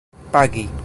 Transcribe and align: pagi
pagi 0.31 0.71